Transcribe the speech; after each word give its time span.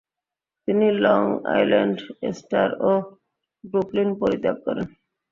তিনি 0.67 0.87
Long Island 1.05 1.97
star 2.37 2.69
ও 2.81 2.91
Brooklyn 3.63 4.09
পরিত্যাগ 4.21 4.57
করেন। 4.65 4.87